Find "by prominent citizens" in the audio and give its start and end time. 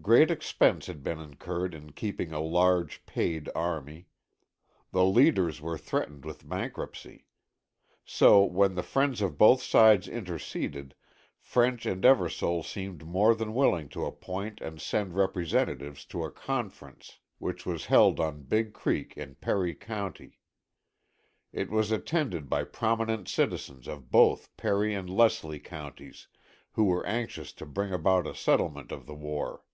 22.48-23.86